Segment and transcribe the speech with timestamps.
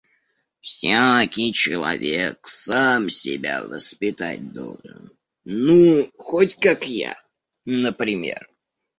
[0.61, 5.11] Всякий человек сам себя воспитать должен-
[5.45, 7.15] ну хоть как я,
[7.65, 8.49] например...